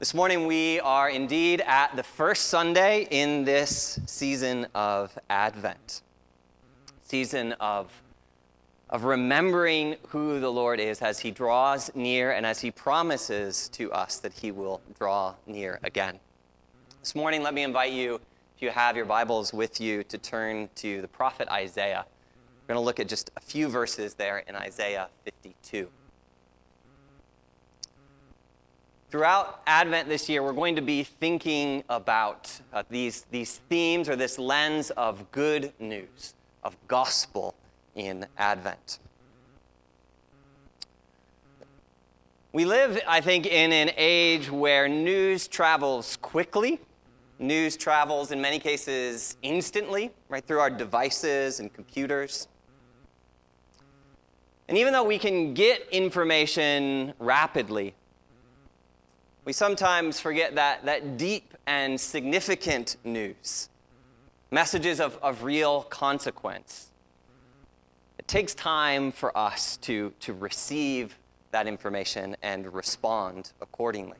This 0.00 0.14
morning, 0.14 0.46
we 0.46 0.80
are 0.80 1.10
indeed 1.10 1.60
at 1.60 1.94
the 1.94 2.02
first 2.02 2.46
Sunday 2.46 3.06
in 3.10 3.44
this 3.44 4.00
season 4.06 4.66
of 4.74 5.18
Advent, 5.28 6.00
season 7.02 7.52
of, 7.60 7.92
of 8.88 9.04
remembering 9.04 9.96
who 10.08 10.40
the 10.40 10.48
Lord 10.48 10.80
is 10.80 11.02
as 11.02 11.18
He 11.18 11.30
draws 11.30 11.94
near 11.94 12.32
and 12.32 12.46
as 12.46 12.62
He 12.62 12.70
promises 12.70 13.68
to 13.74 13.92
us 13.92 14.16
that 14.20 14.32
He 14.32 14.50
will 14.50 14.80
draw 14.98 15.34
near 15.46 15.78
again. 15.82 16.18
This 17.00 17.14
morning, 17.14 17.42
let 17.42 17.52
me 17.52 17.62
invite 17.62 17.92
you, 17.92 18.22
if 18.56 18.62
you 18.62 18.70
have 18.70 18.96
your 18.96 19.04
Bibles 19.04 19.52
with 19.52 19.82
you, 19.82 20.02
to 20.04 20.16
turn 20.16 20.70
to 20.76 21.02
the 21.02 21.08
prophet 21.08 21.46
Isaiah. 21.50 22.06
We're 22.62 22.74
going 22.74 22.82
to 22.82 22.86
look 22.86 23.00
at 23.00 23.06
just 23.06 23.30
a 23.36 23.40
few 23.40 23.68
verses 23.68 24.14
there 24.14 24.38
in 24.48 24.56
Isaiah 24.56 25.08
52. 25.26 25.90
Throughout 29.10 29.60
Advent 29.66 30.08
this 30.08 30.28
year, 30.28 30.40
we're 30.40 30.52
going 30.52 30.76
to 30.76 30.82
be 30.82 31.02
thinking 31.02 31.82
about 31.88 32.60
uh, 32.72 32.84
these, 32.88 33.26
these 33.32 33.60
themes 33.68 34.08
or 34.08 34.14
this 34.14 34.38
lens 34.38 34.90
of 34.90 35.28
good 35.32 35.72
news, 35.80 36.34
of 36.62 36.76
gospel 36.86 37.56
in 37.96 38.24
Advent. 38.38 39.00
We 42.52 42.64
live, 42.64 43.00
I 43.08 43.20
think, 43.20 43.46
in 43.46 43.72
an 43.72 43.90
age 43.96 44.48
where 44.48 44.86
news 44.86 45.48
travels 45.48 46.16
quickly. 46.22 46.78
News 47.40 47.76
travels, 47.76 48.30
in 48.30 48.40
many 48.40 48.60
cases, 48.60 49.36
instantly, 49.42 50.12
right 50.28 50.44
through 50.44 50.60
our 50.60 50.70
devices 50.70 51.58
and 51.58 51.72
computers. 51.72 52.46
And 54.68 54.78
even 54.78 54.92
though 54.92 55.02
we 55.02 55.18
can 55.18 55.52
get 55.52 55.88
information 55.90 57.12
rapidly, 57.18 57.94
we 59.44 59.52
sometimes 59.52 60.20
forget 60.20 60.54
that, 60.56 60.84
that 60.84 61.16
deep 61.16 61.54
and 61.66 62.00
significant 62.00 62.96
news, 63.04 63.68
messages 64.50 65.00
of, 65.00 65.18
of 65.22 65.44
real 65.44 65.82
consequence. 65.84 66.90
It 68.18 68.28
takes 68.28 68.54
time 68.54 69.12
for 69.12 69.36
us 69.36 69.76
to, 69.78 70.12
to 70.20 70.32
receive 70.32 71.16
that 71.52 71.66
information 71.66 72.36
and 72.42 72.72
respond 72.72 73.52
accordingly. 73.60 74.18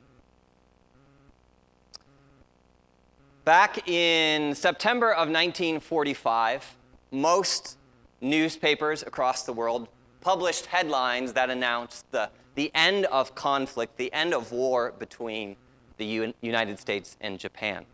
Back 3.45 3.89
in 3.89 4.55
September 4.55 5.11
of 5.13 5.29
1945, 5.29 6.77
most 7.11 7.77
newspapers 8.21 9.03
across 9.03 9.45
the 9.45 9.53
world 9.53 9.89
published 10.21 10.67
headlines 10.67 11.33
that 11.33 11.51
announced 11.51 12.11
the 12.13 12.31
the 12.55 12.71
end 12.75 13.07
of 13.07 13.35
conflict, 13.35 13.97
the 13.97 14.13
end 14.13 14.35
of 14.35 14.53
war 14.53 14.93
between 14.99 15.57
the 15.97 16.05
U- 16.05 16.35
United 16.41 16.79
States 16.79 17.17
and 17.21 17.39
Japan. 17.39 17.87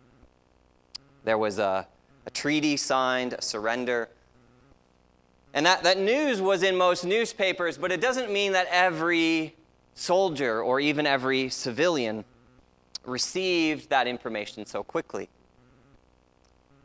There 1.25 1.39
was 1.39 1.59
a, 1.59 1.87
a 2.27 2.31
treaty 2.31 2.77
signed, 2.77 3.35
a 3.35 3.43
surrender. 3.43 4.09
And 5.55 5.65
that, 5.67 5.83
that 5.85 5.99
news 5.99 6.41
was 6.41 6.63
in 6.63 6.77
most 6.77 7.05
newspapers, 7.05 7.79
but 7.79 7.93
it 7.93 8.01
doesn't 8.01 8.31
mean 8.31 8.53
that 8.53 8.67
every 8.71 9.55
soldier 9.95 10.61
or 10.61 10.81
even 10.81 11.07
every 11.07 11.49
civilian 11.49 12.25
received 13.05 13.89
that 13.91 14.07
information 14.07 14.67
so 14.67 14.83
quickly. 14.83 15.29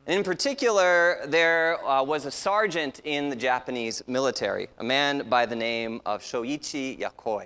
In 0.08 0.24
particular, 0.24 1.20
there 1.28 1.84
uh, 1.86 2.02
was 2.02 2.26
a 2.26 2.32
sergeant 2.32 3.02
in 3.04 3.30
the 3.30 3.36
Japanese 3.36 4.02
military, 4.08 4.68
a 4.80 4.84
man 4.84 5.30
by 5.30 5.46
the 5.46 5.56
name 5.56 6.02
of 6.08 6.24
Shoichi 6.24 7.00
Yokoi. 7.00 7.46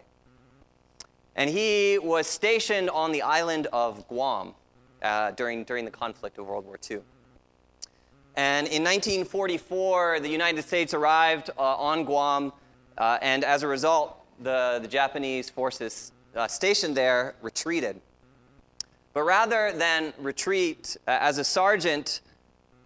And 1.36 1.50
he 1.50 2.00
was 2.00 2.28
stationed 2.28 2.90
on 2.90 3.12
the 3.12 3.22
island 3.22 3.68
of 3.74 4.08
Guam 4.08 4.54
uh, 5.02 5.32
during, 5.32 5.66
during 5.66 5.84
the 5.84 5.92
conflict 5.92 6.38
of 6.38 6.48
World 6.48 6.64
War 6.66 6.80
II. 6.90 7.00
And 8.38 8.68
in 8.68 8.84
1944, 8.84 10.22
the 10.22 10.30
United 10.30 10.64
States 10.64 10.94
arrived 10.94 11.50
uh, 11.58 11.62
on 11.62 12.06
Guam, 12.06 12.54
uh, 12.98 13.18
and 13.22 13.44
as 13.44 13.64
a 13.64 13.68
result, 13.68 14.18
the, 14.42 14.80
the 14.82 14.88
Japanese 14.88 15.50
forces 15.50 16.14
uh, 16.38 16.48
stationed 16.48 16.96
there 16.96 17.36
retreated. 17.42 18.00
But 19.14 19.24
rather 19.24 19.74
than 19.74 20.14
retreat, 20.18 20.96
uh, 21.06 21.18
as 21.20 21.38
a 21.38 21.44
sergeant, 21.44 22.22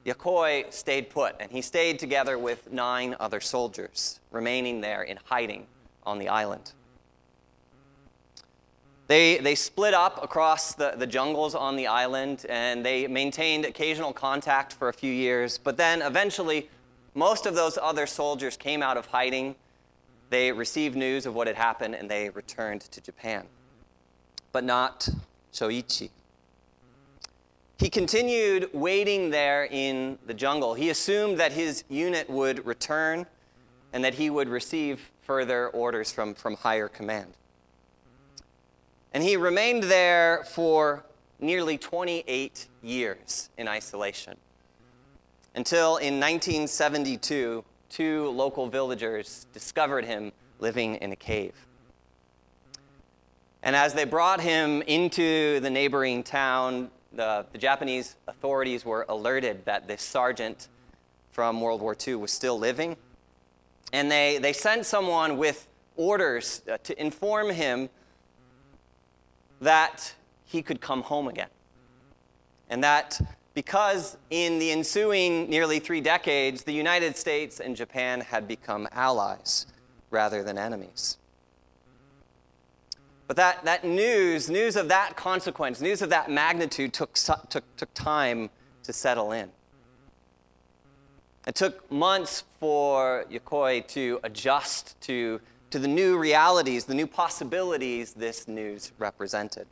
Yokoi 0.10 0.72
stayed 0.74 1.10
put, 1.10 1.36
and 1.40 1.52
he 1.52 1.62
stayed 1.62 2.00
together 2.00 2.38
with 2.38 2.72
nine 2.72 3.16
other 3.20 3.40
soldiers, 3.40 4.20
remaining 4.32 4.82
there 4.82 5.04
in 5.04 5.20
hiding 5.26 5.68
on 6.04 6.18
the 6.18 6.28
island. 6.28 6.74
They, 9.08 9.38
they 9.38 9.56
split 9.56 9.94
up 9.94 10.24
across 10.24 10.74
the, 10.74 10.94
the 10.96 11.08
jungles 11.08 11.56
on 11.56 11.76
the 11.76 11.88
island 11.88 12.46
and 12.48 12.86
they 12.86 13.08
maintained 13.08 13.66
occasional 13.66 14.14
contact 14.14 14.74
for 14.74 14.88
a 14.88 14.94
few 14.94 15.12
years. 15.12 15.58
But 15.58 15.78
then 15.78 16.04
eventually, 16.04 16.70
most 17.16 17.48
of 17.48 17.56
those 17.56 17.80
other 17.82 18.06
soldiers 18.06 18.56
came 18.56 18.84
out 18.84 18.98
of 18.98 19.08
hiding. 19.08 19.56
They 20.30 20.52
received 20.52 20.96
news 20.96 21.26
of 21.26 21.34
what 21.34 21.48
had 21.48 21.56
happened 21.56 21.96
and 21.96 22.08
they 22.08 22.30
returned 22.30 22.82
to 22.82 23.02
Japan. 23.02 23.48
But 24.52 24.64
not 24.64 25.10
Shoichi. 25.52 26.12
He 27.80 27.90
continued 27.90 28.70
waiting 28.74 29.30
there 29.30 29.66
in 29.66 30.20
the 30.26 30.34
jungle. 30.34 30.74
He 30.74 30.90
assumed 30.90 31.38
that 31.40 31.54
his 31.54 31.86
unit 31.88 32.30
would 32.30 32.66
return 32.66 33.26
and 33.94 34.04
that 34.04 34.16
he 34.16 34.30
would 34.30 34.50
receive 34.50 35.10
further 35.22 35.70
orders 35.70 36.12
from, 36.12 36.36
from 36.36 36.58
higher 36.58 36.90
command. 36.90 37.34
And 39.14 39.24
he 39.24 39.38
remained 39.38 39.84
there 39.84 40.44
for 40.44 41.06
nearly 41.40 41.78
28 41.78 42.68
years 42.84 43.50
in 43.58 43.70
isolation. 43.70 44.36
Until 45.56 45.96
in 45.98 46.20
1972, 46.20 47.64
two 47.90 48.30
local 48.30 48.68
villagers 48.68 49.48
discovered 49.54 50.04
him 50.04 50.34
living 50.60 50.96
in 50.96 51.14
a 51.14 51.16
cave. 51.16 51.54
And 53.64 53.74
as 53.74 53.94
they 53.94 54.04
brought 54.04 54.42
him 54.42 54.82
into 54.82 55.62
the 55.62 55.70
neighboring 55.70 56.24
town, 56.24 56.92
the, 57.14 57.46
the, 57.52 57.58
Japanese 57.58 58.16
authorities 58.28 58.86
were 58.86 59.06
alerted 59.10 59.66
that 59.66 59.88
this 59.88 60.02
sergeant 60.02 60.68
from 61.32 61.62
World 61.62 61.82
War 61.82 61.96
II 62.08 62.16
was 62.16 62.32
still 62.32 62.58
living. 62.58 62.96
And 63.92 64.12
they, 64.12 64.38
they 64.38 64.54
sent 64.54 64.86
someone 64.86 65.38
with 65.38 65.68
orders 65.96 66.62
uh, 66.72 66.78
to 66.84 67.02
inform 67.02 67.50
him 67.50 67.90
that 69.62 70.14
he 70.46 70.62
could 70.62 70.82
come 70.82 71.02
home 71.02 71.28
again. 71.28 71.50
And 72.70 72.84
that 72.84 73.20
because 73.54 74.18
in 74.30 74.60
the 74.60 74.72
ensuing 74.72 75.50
nearly 75.50 75.80
three 75.80 76.02
decades, 76.02 76.64
the 76.64 76.72
United 76.72 77.18
States 77.18 77.60
and 77.60 77.76
Japan 77.76 78.22
had 78.22 78.48
become 78.48 78.88
allies 78.92 79.66
rather 80.12 80.44
than 80.44 80.58
enemies. 80.58 81.18
But 83.30 83.38
that, 83.38 83.64
that 83.64 83.86
news, 83.86 84.50
news 84.50 84.76
of 84.76 84.90
that 84.90 85.16
consequence, 85.16 85.80
news 85.80 86.02
of 86.02 86.10
that 86.10 86.30
magnitude 86.30 86.92
took, 86.92 87.14
took, 87.14 87.64
took 87.78 87.94
time 87.94 88.50
to 88.84 88.92
settle 88.92 89.32
in. 89.32 89.52
It 91.48 91.56
took 91.56 91.90
months 91.90 92.44
for 92.60 93.26
Yokoi 93.32 93.88
to 93.90 94.20
adjust 94.24 95.00
to 95.02 95.40
to 95.72 95.80
the 95.80 95.88
new 95.88 96.18
realities, 96.18 96.86
the 96.86 96.96
new 96.96 97.08
possibilities 97.08 98.14
this 98.14 98.48
news 98.48 98.92
represented. 98.98 99.68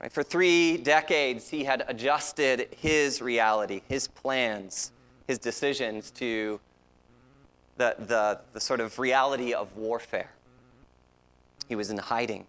Right? 0.00 0.12
For 0.12 0.22
three 0.22 0.76
decades, 0.76 1.48
he 1.48 1.64
had 1.64 1.84
adjusted 1.88 2.68
his 2.76 3.22
reality, 3.22 3.80
his 3.88 4.08
plans, 4.08 4.92
his 5.26 5.38
decisions 5.38 6.10
to 6.12 6.60
the, 7.78 7.94
the, 7.98 8.40
the 8.52 8.60
sort 8.60 8.80
of 8.80 8.98
reality 8.98 9.54
of 9.54 9.74
warfare. 9.76 10.35
He 11.68 11.76
was 11.76 11.90
in 11.90 11.98
hiding. 11.98 12.46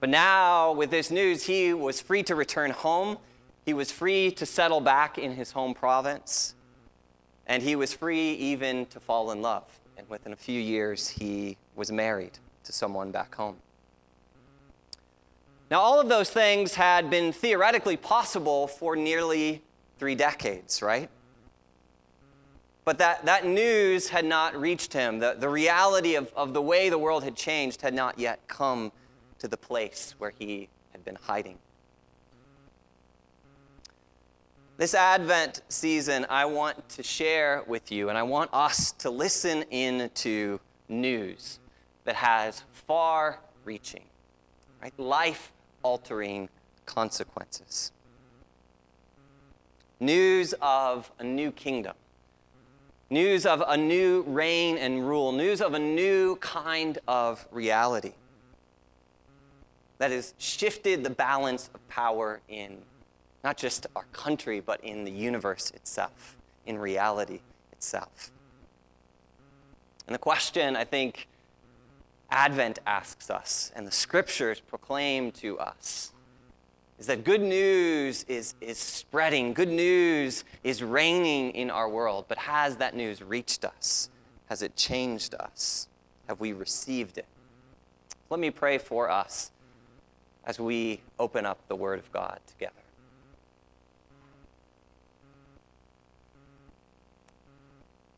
But 0.00 0.10
now, 0.10 0.72
with 0.72 0.90
this 0.90 1.10
news, 1.10 1.44
he 1.44 1.74
was 1.74 2.00
free 2.00 2.22
to 2.24 2.34
return 2.34 2.70
home. 2.70 3.18
He 3.66 3.74
was 3.74 3.90
free 3.90 4.30
to 4.32 4.46
settle 4.46 4.80
back 4.80 5.18
in 5.18 5.32
his 5.32 5.52
home 5.52 5.74
province. 5.74 6.54
And 7.46 7.62
he 7.62 7.74
was 7.74 7.92
free 7.92 8.32
even 8.34 8.86
to 8.86 9.00
fall 9.00 9.30
in 9.30 9.42
love 9.42 9.78
and 9.98 10.08
within 10.08 10.32
a 10.32 10.36
few 10.36 10.60
years, 10.60 11.08
he 11.08 11.56
was 11.74 11.90
married 11.90 12.38
to 12.64 12.72
someone 12.72 13.10
back 13.10 13.34
home. 13.34 13.56
Now, 15.70 15.80
all 15.80 16.00
of 16.00 16.08
those 16.08 16.30
things 16.30 16.74
had 16.74 17.10
been 17.10 17.32
theoretically 17.32 17.96
possible 17.96 18.68
for 18.68 18.96
nearly 18.96 19.62
three 19.98 20.14
decades, 20.14 20.80
right? 20.80 21.10
But 22.88 22.96
that, 22.96 23.26
that 23.26 23.44
news 23.44 24.08
had 24.08 24.24
not 24.24 24.58
reached 24.58 24.94
him. 24.94 25.18
The, 25.18 25.36
the 25.38 25.50
reality 25.50 26.14
of, 26.14 26.32
of 26.34 26.54
the 26.54 26.62
way 26.62 26.88
the 26.88 26.96
world 26.96 27.22
had 27.22 27.36
changed 27.36 27.82
had 27.82 27.92
not 27.92 28.18
yet 28.18 28.48
come 28.48 28.92
to 29.40 29.46
the 29.46 29.58
place 29.58 30.14
where 30.16 30.30
he 30.30 30.70
had 30.92 31.04
been 31.04 31.18
hiding. 31.20 31.58
This 34.78 34.94
Advent 34.94 35.60
season, 35.68 36.24
I 36.30 36.46
want 36.46 36.88
to 36.88 37.02
share 37.02 37.62
with 37.66 37.92
you, 37.92 38.08
and 38.08 38.16
I 38.16 38.22
want 38.22 38.48
us 38.54 38.92
to 38.92 39.10
listen 39.10 39.64
into 39.64 40.58
news 40.88 41.60
that 42.04 42.14
has 42.14 42.62
far 42.72 43.40
reaching, 43.66 44.04
right? 44.80 44.98
Life 44.98 45.52
altering 45.82 46.48
consequences. 46.86 47.92
News 50.00 50.54
of 50.62 51.12
a 51.18 51.24
new 51.24 51.52
kingdom, 51.52 51.94
news 53.10 53.46
of 53.46 53.62
a 53.66 53.76
new 53.76 54.22
reign 54.26 54.76
and 54.76 55.08
rule, 55.08 55.32
news 55.32 55.60
of 55.60 55.74
a 55.74 55.78
new 55.78 56.36
kind 56.36 56.98
of 57.08 57.46
reality 57.50 58.12
that 59.98 60.10
has 60.10 60.34
shifted 60.38 61.02
the 61.02 61.10
balance 61.10 61.70
of 61.74 61.88
power 61.88 62.40
in 62.48 62.78
not 63.42 63.56
just 63.56 63.86
our 63.96 64.04
country, 64.12 64.60
but 64.60 64.82
in 64.82 65.04
the 65.04 65.10
universe 65.10 65.70
itself, 65.70 66.36
in 66.66 66.78
reality 66.78 67.40
itself. 67.72 68.30
And 70.06 70.14
the 70.14 70.18
question 70.18 70.76
I 70.76 70.84
think 70.84 71.28
Advent 72.30 72.78
asks 72.86 73.30
us 73.30 73.72
and 73.74 73.86
the 73.86 73.92
scriptures 73.92 74.60
proclaim 74.60 75.30
to 75.32 75.58
us 75.58 76.12
is 76.98 77.06
that 77.06 77.22
good 77.24 77.40
news 77.40 78.24
is, 78.24 78.54
is 78.60 78.78
spreading, 78.78 79.52
good 79.52 79.68
news 79.68 80.44
is 80.64 80.82
reigning 80.82 81.52
in 81.52 81.70
our 81.70 81.88
world, 81.88 82.24
but 82.28 82.38
has 82.38 82.76
that 82.76 82.96
news 82.96 83.22
reached 83.22 83.64
us? 83.64 84.10
Has 84.46 84.62
it 84.62 84.74
changed 84.74 85.34
us? 85.34 85.88
Have 86.26 86.40
we 86.40 86.52
received 86.52 87.18
it? 87.18 87.26
Let 88.30 88.40
me 88.40 88.50
pray 88.50 88.78
for 88.78 89.10
us 89.10 89.52
as 90.44 90.58
we 90.58 91.00
open 91.18 91.46
up 91.46 91.58
the 91.68 91.76
Word 91.76 91.98
of 91.98 92.10
God 92.12 92.40
together. 92.46 92.72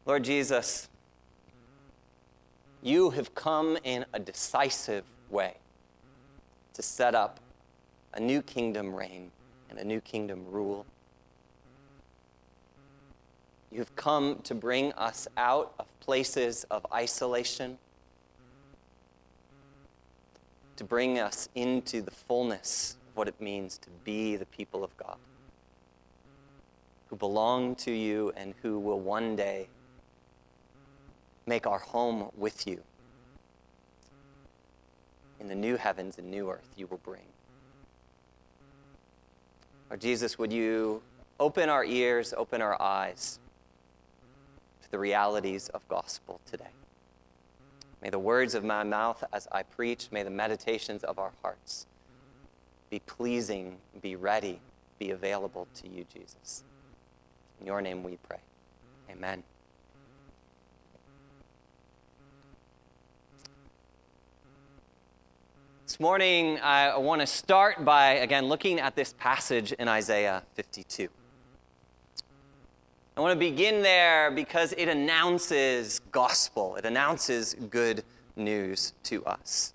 Lord 0.06 0.24
Jesus, 0.24 0.88
you 2.82 3.10
have 3.10 3.34
come 3.34 3.76
in 3.84 4.06
a 4.14 4.18
decisive 4.18 5.04
way 5.28 5.54
to 6.72 6.82
set 6.82 7.14
up 7.14 7.38
a 8.14 8.20
new 8.20 8.42
kingdom 8.42 8.94
reign 8.94 9.30
and 9.68 9.78
a 9.78 9.84
new 9.84 10.00
kingdom 10.00 10.44
rule. 10.50 10.84
You've 13.72 13.94
come 13.94 14.40
to 14.44 14.54
bring 14.54 14.92
us 14.94 15.28
out 15.36 15.74
of 15.78 15.86
places 16.00 16.64
of 16.70 16.84
isolation, 16.92 17.78
to 20.76 20.84
bring 20.84 21.18
us 21.18 21.48
into 21.54 22.02
the 22.02 22.10
fullness 22.10 22.96
of 23.08 23.16
what 23.16 23.28
it 23.28 23.40
means 23.40 23.78
to 23.78 23.90
be 24.02 24.34
the 24.36 24.46
people 24.46 24.82
of 24.82 24.96
God, 24.96 25.18
who 27.08 27.16
belong 27.16 27.76
to 27.76 27.92
you 27.92 28.32
and 28.36 28.54
who 28.62 28.78
will 28.78 28.98
one 28.98 29.36
day 29.36 29.68
make 31.46 31.66
our 31.66 31.78
home 31.78 32.30
with 32.36 32.66
you 32.66 32.82
in 35.40 35.48
the 35.48 35.54
new 35.54 35.76
heavens 35.76 36.18
and 36.18 36.30
new 36.30 36.50
earth 36.50 36.68
you 36.76 36.86
will 36.86 36.98
bring. 36.98 37.22
Lord 39.90 40.00
Jesus, 40.00 40.38
would 40.38 40.52
you 40.52 41.02
open 41.40 41.68
our 41.68 41.84
ears, 41.84 42.32
open 42.36 42.62
our 42.62 42.80
eyes 42.80 43.40
to 44.84 44.90
the 44.92 45.00
realities 45.00 45.68
of 45.70 45.86
gospel 45.88 46.40
today? 46.48 46.70
May 48.00 48.10
the 48.10 48.18
words 48.18 48.54
of 48.54 48.62
my 48.62 48.84
mouth 48.84 49.24
as 49.32 49.48
I 49.50 49.64
preach, 49.64 50.08
may 50.12 50.22
the 50.22 50.30
meditations 50.30 51.02
of 51.02 51.18
our 51.18 51.32
hearts 51.42 51.86
be 52.88 53.00
pleasing, 53.00 53.78
be 54.00 54.14
ready, 54.14 54.60
be 55.00 55.10
available 55.10 55.66
to 55.82 55.88
you, 55.88 56.06
Jesus. 56.12 56.62
In 57.60 57.66
your 57.66 57.80
name 57.80 58.04
we 58.04 58.16
pray. 58.28 58.38
Amen. 59.10 59.42
This 65.84 65.89
morning, 66.00 66.58
I 66.62 66.96
want 66.96 67.20
to 67.20 67.26
start 67.26 67.84
by, 67.84 68.12
again, 68.12 68.46
looking 68.46 68.80
at 68.80 68.96
this 68.96 69.12
passage 69.18 69.72
in 69.72 69.86
Isaiah 69.86 70.42
52. 70.54 71.08
I 73.14 73.20
want 73.20 73.34
to 73.34 73.38
begin 73.38 73.82
there 73.82 74.30
because 74.30 74.72
it 74.78 74.88
announces 74.88 76.00
gospel, 76.10 76.76
it 76.76 76.86
announces 76.86 77.54
good 77.68 78.02
news 78.34 78.94
to 79.02 79.22
us. 79.26 79.74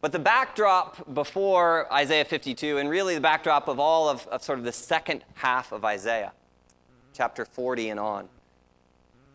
But 0.00 0.12
the 0.12 0.20
backdrop 0.20 1.12
before 1.12 1.92
Isaiah 1.92 2.24
52, 2.24 2.78
and 2.78 2.88
really 2.88 3.16
the 3.16 3.20
backdrop 3.20 3.66
of 3.66 3.80
all 3.80 4.08
of, 4.08 4.24
of 4.28 4.44
sort 4.44 4.60
of 4.60 4.64
the 4.64 4.72
second 4.72 5.24
half 5.34 5.72
of 5.72 5.84
Isaiah, 5.84 6.32
chapter 7.12 7.44
40 7.44 7.90
and 7.90 7.98
on, 7.98 8.28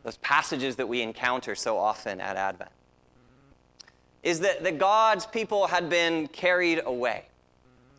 those 0.03 0.15
passages 0.17 0.77
that 0.77 0.87
we 0.87 1.01
encounter 1.01 1.55
so 1.55 1.77
often 1.77 2.21
at 2.21 2.37
Advent 2.37 2.71
is 4.23 4.39
that, 4.41 4.63
that 4.63 4.77
God's 4.77 5.25
people 5.25 5.67
had 5.67 5.89
been 5.89 6.27
carried 6.27 6.81
away 6.85 7.25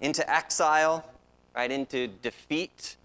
into 0.00 0.28
exile, 0.30 1.04
right, 1.54 1.70
into 1.70 2.08
defeat. 2.08 2.96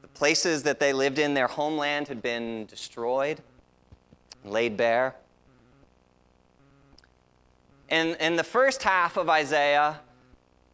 The 0.00 0.08
places 0.08 0.62
that 0.62 0.80
they 0.80 0.92
lived 0.92 1.18
in, 1.18 1.34
their 1.34 1.48
homeland, 1.48 2.08
had 2.08 2.22
been 2.22 2.66
destroyed, 2.66 3.40
laid 4.44 4.76
bare. 4.76 5.14
And, 7.88 8.16
and 8.20 8.38
the 8.38 8.44
first 8.44 8.82
half 8.82 9.18
of 9.18 9.28
Isaiah 9.28 10.00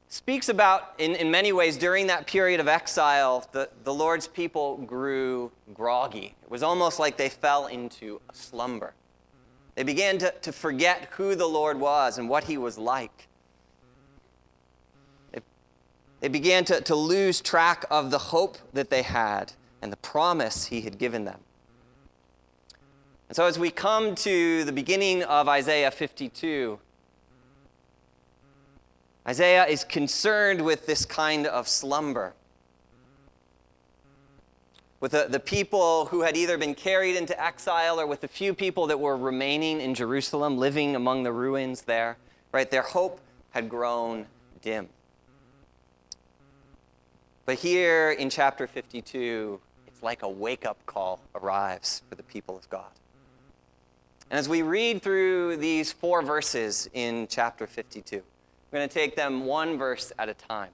speaks 0.08 0.48
about, 0.48 0.94
in, 0.98 1.14
in 1.16 1.30
many 1.30 1.52
ways, 1.52 1.76
during 1.76 2.06
that 2.06 2.26
period 2.26 2.60
of 2.60 2.68
exile, 2.68 3.46
the, 3.52 3.68
the 3.84 3.92
Lord's 3.92 4.28
people 4.28 4.76
grew 4.78 5.50
groggy. 5.74 6.34
It 6.42 6.50
was 6.50 6.62
almost 6.62 6.98
like 6.98 7.16
they 7.16 7.28
fell 7.28 7.66
into 7.66 8.20
a 8.30 8.34
slumber. 8.34 8.94
They 9.78 9.84
began 9.84 10.18
to, 10.18 10.32
to 10.42 10.50
forget 10.50 11.06
who 11.12 11.36
the 11.36 11.46
Lord 11.46 11.78
was 11.78 12.18
and 12.18 12.28
what 12.28 12.42
he 12.42 12.58
was 12.58 12.78
like. 12.78 13.28
They, 15.30 15.38
they 16.18 16.26
began 16.26 16.64
to, 16.64 16.80
to 16.80 16.96
lose 16.96 17.40
track 17.40 17.84
of 17.88 18.10
the 18.10 18.18
hope 18.18 18.58
that 18.72 18.90
they 18.90 19.02
had 19.02 19.52
and 19.80 19.92
the 19.92 19.96
promise 19.98 20.66
he 20.66 20.80
had 20.80 20.98
given 20.98 21.26
them. 21.26 21.38
And 23.28 23.36
so, 23.36 23.46
as 23.46 23.56
we 23.56 23.70
come 23.70 24.16
to 24.16 24.64
the 24.64 24.72
beginning 24.72 25.22
of 25.22 25.48
Isaiah 25.48 25.92
52, 25.92 26.80
Isaiah 29.28 29.64
is 29.66 29.84
concerned 29.84 30.62
with 30.62 30.86
this 30.86 31.04
kind 31.04 31.46
of 31.46 31.68
slumber 31.68 32.34
with 35.00 35.12
the, 35.12 35.26
the 35.28 35.40
people 35.40 36.06
who 36.06 36.22
had 36.22 36.36
either 36.36 36.58
been 36.58 36.74
carried 36.74 37.16
into 37.16 37.40
exile 37.40 38.00
or 38.00 38.06
with 38.06 38.20
the 38.20 38.28
few 38.28 38.52
people 38.52 38.86
that 38.88 38.98
were 38.98 39.16
remaining 39.16 39.80
in 39.80 39.94
Jerusalem, 39.94 40.58
living 40.58 40.96
among 40.96 41.22
the 41.22 41.32
ruins 41.32 41.82
there, 41.82 42.16
right? 42.52 42.70
Their 42.70 42.82
hope 42.82 43.20
had 43.50 43.68
grown 43.68 44.26
dim. 44.60 44.88
But 47.46 47.58
here 47.58 48.10
in 48.10 48.28
chapter 48.28 48.66
52, 48.66 49.60
it's 49.86 50.02
like 50.02 50.22
a 50.22 50.28
wake 50.28 50.66
up 50.66 50.84
call 50.84 51.20
arrives 51.34 52.02
for 52.08 52.14
the 52.14 52.22
people 52.24 52.56
of 52.56 52.68
God. 52.68 52.90
And 54.30 54.38
as 54.38 54.48
we 54.48 54.62
read 54.62 55.00
through 55.00 55.56
these 55.56 55.92
four 55.92 56.20
verses 56.20 56.90
in 56.92 57.26
chapter 57.30 57.66
52, 57.66 58.16
we're 58.70 58.78
going 58.78 58.88
to 58.88 58.92
take 58.92 59.16
them 59.16 59.46
one 59.46 59.78
verse 59.78 60.12
at 60.18 60.28
a 60.28 60.34
time. 60.34 60.70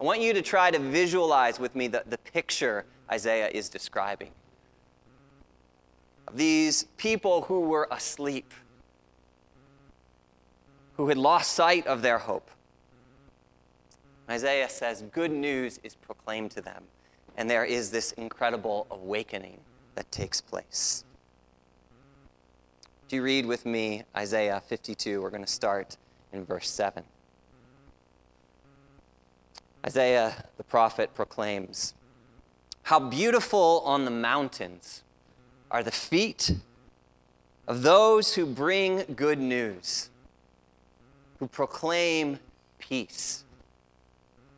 I 0.00 0.04
want 0.04 0.20
you 0.20 0.32
to 0.32 0.42
try 0.42 0.70
to 0.70 0.78
visualize 0.78 1.60
with 1.60 1.76
me 1.76 1.88
the, 1.88 2.02
the 2.06 2.16
picture 2.18 2.86
Isaiah 3.10 3.48
is 3.48 3.68
describing. 3.68 4.30
These 6.32 6.84
people 6.96 7.42
who 7.42 7.60
were 7.60 7.88
asleep, 7.90 8.52
who 10.96 11.08
had 11.08 11.18
lost 11.18 11.52
sight 11.52 11.86
of 11.86 12.02
their 12.02 12.18
hope. 12.18 12.50
Isaiah 14.30 14.68
says, 14.68 15.02
Good 15.12 15.32
news 15.32 15.78
is 15.82 15.94
proclaimed 15.94 16.52
to 16.52 16.60
them, 16.60 16.84
and 17.36 17.50
there 17.50 17.64
is 17.64 17.90
this 17.90 18.12
incredible 18.12 18.86
awakening 18.90 19.58
that 19.94 20.10
takes 20.10 20.40
place. 20.40 21.04
Do 23.08 23.16
you 23.16 23.22
read 23.22 23.44
with 23.44 23.66
me 23.66 24.04
Isaiah 24.16 24.62
52? 24.66 25.20
We're 25.20 25.28
going 25.28 25.44
to 25.44 25.52
start 25.52 25.98
in 26.32 26.46
verse 26.46 26.70
7. 26.70 27.04
Isaiah 29.84 30.44
the 30.56 30.64
prophet 30.64 31.12
proclaims, 31.14 31.94
how 32.82 32.98
beautiful 32.98 33.82
on 33.84 34.04
the 34.04 34.10
mountains 34.10 35.02
are 35.70 35.82
the 35.82 35.90
feet 35.90 36.52
of 37.66 37.82
those 37.82 38.34
who 38.34 38.44
bring 38.44 39.04
good 39.14 39.38
news, 39.38 40.10
who 41.38 41.46
proclaim 41.46 42.38
peace, 42.78 43.44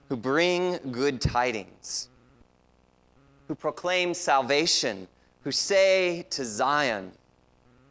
who 0.09 0.16
bring 0.16 0.78
good 0.90 1.21
tidings, 1.21 2.09
who 3.47 3.54
proclaim 3.54 4.14
salvation, 4.14 5.07
who 5.43 5.52
say 5.52 6.26
to 6.31 6.45
Zion, 6.45 7.12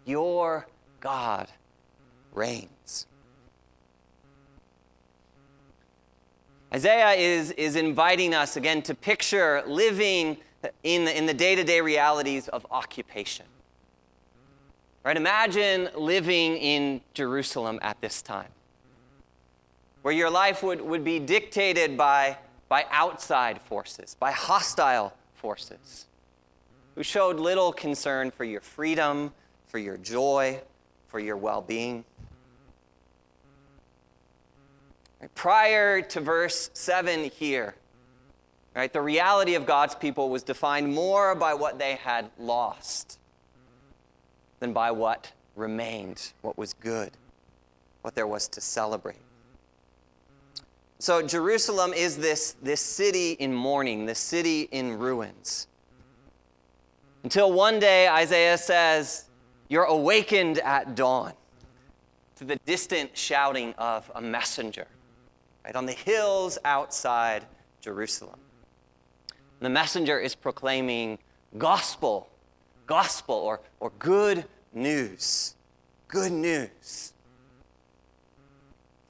Your 0.05 0.67
God 0.99 1.47
reigns. 2.33 3.05
Isaiah 6.75 7.11
is, 7.11 7.51
is 7.51 7.75
inviting 7.75 8.33
us 8.33 8.55
again 8.57 8.81
to 8.83 8.95
picture 8.95 9.63
living 9.67 10.37
in 10.81 11.05
the, 11.05 11.15
in 11.15 11.25
the 11.27 11.33
day-to-day 11.33 11.81
realities 11.81 12.47
of 12.47 12.65
occupation. 12.71 13.45
Right? 15.03 15.15
Imagine 15.15 15.89
living 15.95 16.57
in 16.57 17.01
Jerusalem 17.13 17.77
at 17.81 18.01
this 18.01 18.21
time. 18.21 18.47
where 20.03 20.13
your 20.13 20.29
life 20.29 20.61
would, 20.61 20.81
would 20.81 21.03
be 21.03 21.17
dictated 21.17 21.97
by, 21.97 22.37
by 22.69 22.85
outside 22.91 23.59
forces, 23.59 24.15
by 24.19 24.31
hostile 24.31 25.13
forces, 25.33 26.05
who 26.95 27.01
showed 27.01 27.39
little 27.39 27.73
concern 27.73 28.29
for 28.29 28.43
your 28.43 28.61
freedom, 28.61 29.33
for 29.65 29.79
your 29.79 29.97
joy, 29.97 30.61
for 31.07 31.19
your 31.19 31.37
well 31.37 31.61
being. 31.61 32.03
Prior 35.35 36.01
to 36.01 36.19
verse 36.19 36.69
7 36.73 37.25
here, 37.25 37.75
right, 38.75 38.91
the 38.91 39.01
reality 39.01 39.55
of 39.55 39.65
God's 39.65 39.95
people 39.95 40.29
was 40.29 40.43
defined 40.43 40.93
more 40.93 41.35
by 41.35 41.53
what 41.53 41.79
they 41.79 41.95
had 41.95 42.29
lost 42.37 43.19
than 44.59 44.73
by 44.73 44.91
what 44.91 45.31
remained, 45.55 46.33
what 46.41 46.57
was 46.57 46.73
good, 46.73 47.11
what 48.01 48.15
there 48.15 48.27
was 48.27 48.47
to 48.49 48.61
celebrate. 48.61 49.17
So, 50.99 51.21
Jerusalem 51.21 51.91
is 51.93 52.17
this, 52.17 52.55
this 52.61 52.79
city 52.79 53.33
in 53.33 53.53
mourning, 53.53 54.05
this 54.05 54.19
city 54.19 54.69
in 54.71 54.97
ruins. 54.97 55.67
Until 57.23 57.51
one 57.51 57.77
day, 57.79 58.07
Isaiah 58.07 58.57
says, 58.57 59.25
You're 59.67 59.83
awakened 59.83 60.59
at 60.59 60.95
dawn 60.95 61.33
to 62.37 62.45
the 62.45 62.55
distant 62.65 63.17
shouting 63.17 63.73
of 63.77 64.09
a 64.15 64.21
messenger 64.21 64.87
right, 65.63 65.75
on 65.75 65.85
the 65.85 65.93
hills 65.93 66.57
outside 66.65 67.45
Jerusalem. 67.81 68.39
The 69.59 69.69
messenger 69.69 70.19
is 70.19 70.35
proclaiming 70.35 71.19
gospel, 71.57 72.29
gospel, 72.85 73.35
or, 73.35 73.61
or 73.79 73.91
good 73.99 74.45
news. 74.73 75.55
Good 76.07 76.31
news. 76.31 77.13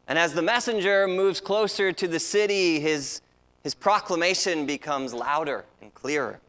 And 0.07 0.19
as 0.19 0.33
the 0.33 0.41
messenger 0.41 1.07
moves 1.07 1.39
closer 1.39 1.91
to 1.91 2.07
the 2.07 2.19
city, 2.19 2.79
his, 2.79 3.21
his 3.63 3.73
proclamation 3.73 4.65
becomes 4.65 5.13
louder 5.13 5.65
and 5.81 5.93
clearer. 5.93 6.39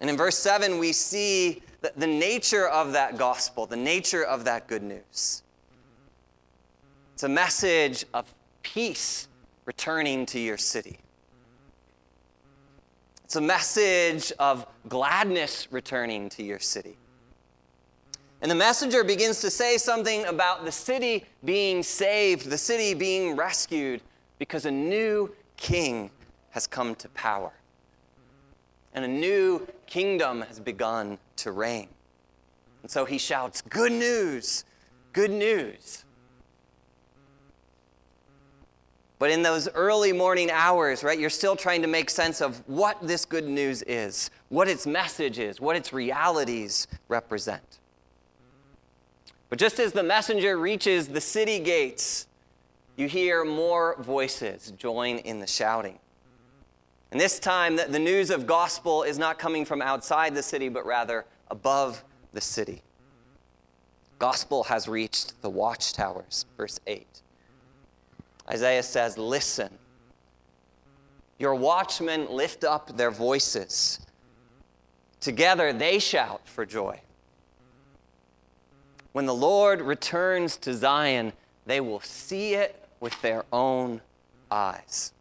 And 0.00 0.10
in 0.10 0.16
verse 0.16 0.36
7, 0.36 0.78
we 0.78 0.92
see 0.92 1.62
the, 1.80 1.92
the 1.96 2.06
nature 2.06 2.68
of 2.68 2.92
that 2.92 3.16
gospel, 3.16 3.66
the 3.66 3.76
nature 3.76 4.22
of 4.22 4.44
that 4.44 4.66
good 4.66 4.82
news. 4.82 5.42
It's 7.16 7.22
a 7.22 7.28
message 7.30 8.04
of 8.12 8.34
peace 8.62 9.28
returning 9.64 10.26
to 10.26 10.38
your 10.38 10.58
city. 10.58 10.98
It's 13.24 13.36
a 13.36 13.40
message 13.40 14.34
of 14.38 14.66
gladness 14.86 15.66
returning 15.70 16.28
to 16.28 16.42
your 16.42 16.58
city. 16.58 16.98
And 18.42 18.50
the 18.50 18.54
messenger 18.54 19.02
begins 19.02 19.40
to 19.40 19.50
say 19.50 19.78
something 19.78 20.26
about 20.26 20.66
the 20.66 20.70
city 20.70 21.24
being 21.42 21.82
saved, 21.82 22.50
the 22.50 22.58
city 22.58 22.92
being 22.92 23.34
rescued, 23.34 24.02
because 24.38 24.66
a 24.66 24.70
new 24.70 25.34
king 25.56 26.10
has 26.50 26.66
come 26.66 26.94
to 26.96 27.08
power. 27.08 27.52
And 28.92 29.06
a 29.06 29.08
new 29.08 29.66
kingdom 29.86 30.42
has 30.42 30.60
begun 30.60 31.16
to 31.36 31.52
reign. 31.52 31.88
And 32.82 32.90
so 32.90 33.06
he 33.06 33.16
shouts, 33.16 33.62
Good 33.62 33.92
news! 33.92 34.66
Good 35.14 35.30
news! 35.30 36.04
But 39.18 39.30
in 39.30 39.42
those 39.42 39.68
early 39.74 40.12
morning 40.12 40.50
hours, 40.50 41.02
right, 41.02 41.18
you're 41.18 41.30
still 41.30 41.56
trying 41.56 41.82
to 41.82 41.88
make 41.88 42.10
sense 42.10 42.42
of 42.42 42.62
what 42.68 42.98
this 43.00 43.24
good 43.24 43.48
news 43.48 43.82
is, 43.82 44.30
what 44.50 44.68
its 44.68 44.86
message 44.86 45.38
is, 45.38 45.60
what 45.60 45.74
its 45.74 45.92
realities 45.92 46.86
represent. 47.08 47.78
But 49.48 49.58
just 49.58 49.78
as 49.78 49.92
the 49.92 50.02
messenger 50.02 50.58
reaches 50.58 51.08
the 51.08 51.20
city 51.20 51.58
gates, 51.60 52.26
you 52.96 53.08
hear 53.08 53.44
more 53.44 53.96
voices 54.00 54.72
join 54.72 55.18
in 55.18 55.40
the 55.40 55.46
shouting. 55.46 55.98
And 57.10 57.20
this 57.20 57.38
time, 57.38 57.76
the 57.76 57.98
news 57.98 58.30
of 58.30 58.46
gospel 58.46 59.02
is 59.02 59.18
not 59.18 59.38
coming 59.38 59.64
from 59.64 59.80
outside 59.80 60.34
the 60.34 60.42
city, 60.42 60.68
but 60.68 60.84
rather 60.84 61.24
above 61.50 62.04
the 62.32 62.40
city. 62.40 62.82
Gospel 64.18 64.64
has 64.64 64.88
reached 64.88 65.40
the 65.40 65.48
watchtowers, 65.48 66.46
verse 66.56 66.80
8. 66.86 67.22
Isaiah 68.48 68.82
says, 68.82 69.18
Listen. 69.18 69.70
Your 71.38 71.54
watchmen 71.54 72.30
lift 72.30 72.64
up 72.64 72.96
their 72.96 73.10
voices. 73.10 74.00
Together 75.20 75.72
they 75.72 75.98
shout 75.98 76.40
for 76.44 76.64
joy. 76.64 77.00
When 79.12 79.26
the 79.26 79.34
Lord 79.34 79.80
returns 79.80 80.56
to 80.58 80.74
Zion, 80.74 81.32
they 81.66 81.80
will 81.80 82.00
see 82.00 82.54
it 82.54 82.88
with 83.00 83.20
their 83.22 83.44
own 83.52 84.00
eyes. 84.50 85.12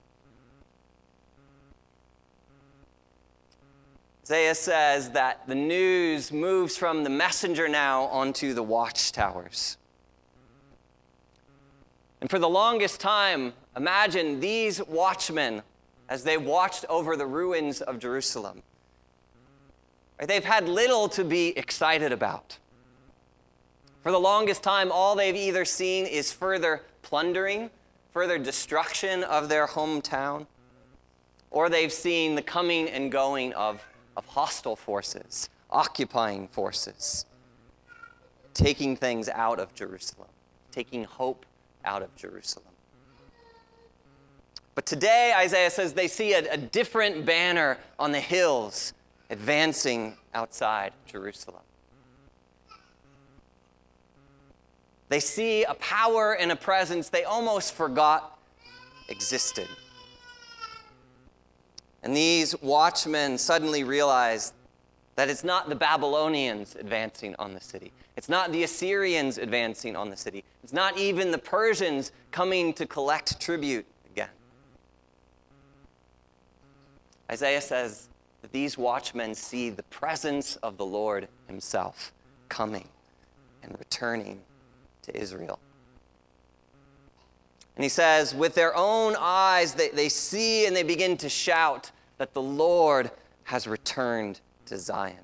Isaiah 4.23 4.55
says 4.55 5.11
that 5.11 5.47
the 5.47 5.55
news 5.55 6.31
moves 6.31 6.75
from 6.75 7.03
the 7.03 7.09
messenger 7.09 7.67
now 7.67 8.05
onto 8.05 8.53
the 8.53 8.63
watchtowers. 8.63 9.77
And 12.25 12.29
for 12.31 12.39
the 12.39 12.49
longest 12.49 12.99
time, 12.99 13.53
imagine 13.77 14.39
these 14.39 14.83
watchmen 14.87 15.61
as 16.09 16.23
they 16.23 16.37
watched 16.37 16.83
over 16.89 17.15
the 17.15 17.27
ruins 17.27 17.81
of 17.81 17.99
Jerusalem. 17.99 18.63
They've 20.19 20.43
had 20.43 20.67
little 20.67 21.07
to 21.09 21.23
be 21.23 21.55
excited 21.55 22.11
about. 22.11 22.57
For 24.01 24.11
the 24.11 24.19
longest 24.19 24.63
time, 24.63 24.91
all 24.91 25.13
they've 25.15 25.35
either 25.35 25.65
seen 25.65 26.07
is 26.07 26.31
further 26.31 26.81
plundering, 27.03 27.69
further 28.11 28.39
destruction 28.39 29.23
of 29.23 29.47
their 29.47 29.67
hometown, 29.67 30.47
or 31.51 31.69
they've 31.69 31.93
seen 31.93 32.33
the 32.33 32.41
coming 32.41 32.89
and 32.89 33.11
going 33.11 33.53
of, 33.53 33.85
of 34.17 34.25
hostile 34.25 34.75
forces, 34.75 35.47
occupying 35.69 36.47
forces, 36.47 37.27
taking 38.55 38.95
things 38.95 39.29
out 39.29 39.59
of 39.59 39.75
Jerusalem, 39.75 40.29
taking 40.71 41.03
hope 41.03 41.45
out 41.85 42.01
of 42.01 42.15
Jerusalem. 42.15 42.67
But 44.73 44.85
today, 44.85 45.33
Isaiah 45.35 45.69
says 45.69 45.93
they 45.93 46.09
see 46.09 46.33
a, 46.33 46.53
a 46.53 46.57
different 46.57 47.25
banner 47.25 47.77
on 47.97 48.11
the 48.11 48.19
hills 48.19 48.93
advancing 49.29 50.17
outside 50.33 50.91
Jerusalem. 51.05 51.61
They 55.07 55.19
see 55.19 55.63
a 55.63 55.75
power 55.75 56.33
and 56.33 56.51
a 56.51 56.55
presence 56.55 57.09
they 57.09 57.23
almost 57.23 57.73
forgot 57.73 58.37
existed. 59.07 59.67
And 62.03 62.15
these 62.15 62.59
watchmen 62.61 63.37
suddenly 63.37 63.83
realize 63.83 64.53
that 65.15 65.29
it's 65.29 65.43
not 65.43 65.69
the 65.69 65.75
Babylonians 65.75 66.75
advancing 66.75 67.35
on 67.39 67.53
the 67.53 67.61
city. 67.61 67.91
It's 68.17 68.29
not 68.29 68.51
the 68.51 68.63
Assyrians 68.63 69.37
advancing 69.37 69.95
on 69.95 70.09
the 70.09 70.17
city. 70.17 70.43
It's 70.63 70.73
not 70.73 70.97
even 70.97 71.31
the 71.31 71.37
Persians 71.37 72.11
coming 72.31 72.73
to 72.73 72.85
collect 72.85 73.39
tribute 73.39 73.85
again. 74.11 74.29
Isaiah 77.31 77.61
says 77.61 78.09
that 78.41 78.51
these 78.51 78.77
watchmen 78.77 79.35
see 79.35 79.69
the 79.69 79.83
presence 79.83 80.57
of 80.57 80.77
the 80.77 80.85
Lord 80.85 81.27
Himself 81.47 82.11
coming 82.49 82.89
and 83.63 83.77
returning 83.79 84.41
to 85.03 85.17
Israel. 85.17 85.59
And 87.75 87.83
he 87.83 87.89
says, 87.89 88.33
with 88.33 88.55
their 88.55 88.75
own 88.75 89.15
eyes, 89.19 89.73
they, 89.73 89.89
they 89.89 90.09
see 90.09 90.65
and 90.65 90.75
they 90.75 90.83
begin 90.83 91.17
to 91.17 91.29
shout 91.29 91.91
that 92.17 92.33
the 92.33 92.41
Lord 92.41 93.11
has 93.43 93.67
returned 93.67 94.39
to 94.65 94.77
Zion. 94.77 95.17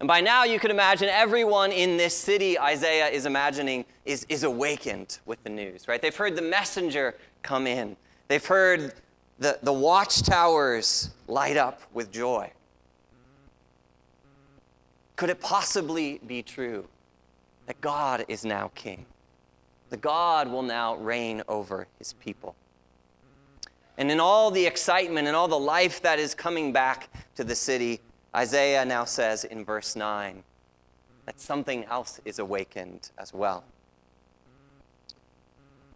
And 0.00 0.08
by 0.08 0.20
now, 0.20 0.44
you 0.44 0.58
can 0.58 0.70
imagine 0.70 1.08
everyone 1.08 1.72
in 1.72 1.96
this 1.96 2.16
city 2.16 2.58
Isaiah 2.58 3.08
is 3.08 3.26
imagining 3.26 3.84
is, 4.04 4.26
is 4.28 4.42
awakened 4.42 5.18
with 5.24 5.42
the 5.44 5.50
news, 5.50 5.88
right? 5.88 6.02
They've 6.02 6.14
heard 6.14 6.36
the 6.36 6.42
messenger 6.42 7.14
come 7.42 7.66
in, 7.66 7.96
they've 8.28 8.44
heard 8.44 8.94
the, 9.38 9.58
the 9.62 9.72
watchtowers 9.72 11.10
light 11.26 11.56
up 11.56 11.80
with 11.92 12.12
joy. 12.12 12.50
Could 15.16 15.30
it 15.30 15.40
possibly 15.40 16.20
be 16.26 16.42
true 16.42 16.88
that 17.66 17.80
God 17.80 18.24
is 18.28 18.44
now 18.44 18.70
king? 18.74 19.06
The 19.90 19.96
God 19.96 20.50
will 20.50 20.62
now 20.62 20.96
reign 20.96 21.42
over 21.48 21.86
his 21.98 22.14
people. 22.14 22.56
And 23.96 24.10
in 24.10 24.18
all 24.20 24.50
the 24.50 24.66
excitement 24.66 25.28
and 25.28 25.36
all 25.36 25.48
the 25.48 25.58
life 25.58 26.02
that 26.02 26.18
is 26.18 26.34
coming 26.34 26.72
back 26.72 27.08
to 27.36 27.44
the 27.44 27.54
city, 27.54 28.00
Isaiah 28.34 28.84
now 28.84 29.04
says 29.04 29.44
in 29.44 29.64
verse 29.64 29.94
9 29.94 30.42
that 31.26 31.40
something 31.40 31.84
else 31.84 32.20
is 32.24 32.38
awakened 32.38 33.10
as 33.16 33.32
well. 33.32 33.64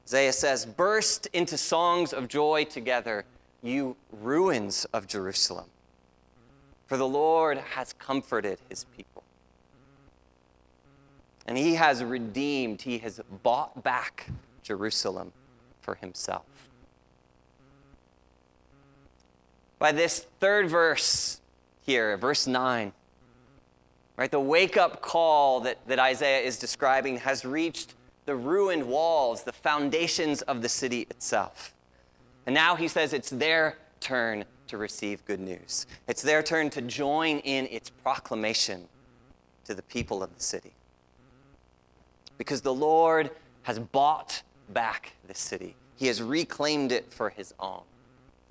Isaiah 0.04 0.32
says, 0.32 0.64
Burst 0.64 1.26
into 1.32 1.58
songs 1.58 2.12
of 2.12 2.28
joy 2.28 2.64
together, 2.64 3.24
you 3.62 3.96
ruins 4.10 4.86
of 4.92 5.06
Jerusalem, 5.06 5.66
for 6.86 6.96
the 6.96 7.08
Lord 7.08 7.58
has 7.58 7.92
comforted 7.94 8.58
his 8.68 8.84
people. 8.96 9.22
and 11.46 11.56
he 11.56 11.74
has 11.74 12.04
redeemed, 12.04 12.82
he 12.82 12.98
has 12.98 13.20
bought 13.42 13.82
back 13.82 14.28
Jerusalem 14.62 15.32
for 15.80 15.94
himself. 15.94 16.44
By 19.78 19.92
this 19.92 20.26
third 20.40 20.68
verse 20.68 21.40
here, 21.82 22.16
verse 22.16 22.46
9, 22.46 22.92
right, 24.16 24.30
the 24.30 24.40
wake 24.40 24.76
up 24.76 25.00
call 25.00 25.60
that, 25.60 25.78
that 25.86 25.98
Isaiah 25.98 26.40
is 26.40 26.58
describing 26.58 27.18
has 27.18 27.44
reached 27.44 27.94
the 28.26 28.34
ruined 28.34 28.86
walls, 28.86 29.44
the 29.44 29.52
foundations 29.52 30.42
of 30.42 30.62
the 30.62 30.68
city 30.68 31.06
itself. 31.10 31.74
And 32.44 32.54
now 32.54 32.76
he 32.76 32.88
says 32.88 33.12
it's 33.12 33.30
their 33.30 33.78
turn 34.00 34.44
to 34.68 34.76
receive 34.76 35.24
good 35.24 35.40
news. 35.40 35.86
It's 36.06 36.22
their 36.22 36.42
turn 36.42 36.70
to 36.70 36.82
join 36.82 37.38
in 37.38 37.66
its 37.66 37.90
proclamation 37.90 38.88
to 39.64 39.74
the 39.74 39.82
people 39.82 40.22
of 40.22 40.34
the 40.34 40.42
city. 40.42 40.72
Because 42.36 42.60
the 42.60 42.74
Lord 42.74 43.30
has 43.62 43.78
bought 43.78 44.42
back 44.70 45.12
the 45.26 45.34
city, 45.34 45.74
He 45.96 46.06
has 46.06 46.22
reclaimed 46.22 46.92
it 46.92 47.12
for 47.12 47.30
His 47.30 47.52
own. 47.58 47.82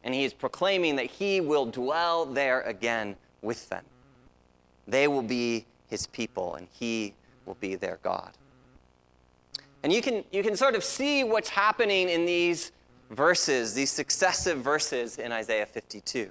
And 0.07 0.15
He 0.15 0.23
is 0.23 0.33
proclaiming 0.33 0.95
that 0.95 1.07
He 1.07 1.41
will 1.41 1.65
dwell 1.65 2.25
there 2.25 2.61
again 2.61 3.17
with 3.41 3.67
them. 3.67 3.83
They 4.87 5.05
will 5.09 5.21
be 5.21 5.65
His 5.89 6.07
people, 6.07 6.55
and 6.55 6.65
He 6.71 7.13
will 7.45 7.55
be 7.55 7.75
their 7.75 7.99
God. 8.01 8.31
And 9.83 9.91
you 9.91 10.01
can, 10.01 10.23
you 10.31 10.43
can 10.43 10.55
sort 10.55 10.75
of 10.75 10.83
see 10.85 11.25
what's 11.25 11.49
happening 11.49 12.07
in 12.07 12.25
these 12.25 12.71
verses, 13.11 13.73
these 13.73 13.91
successive 13.91 14.59
verses 14.59 15.17
in 15.17 15.33
Isaiah 15.33 15.65
52. 15.65 16.29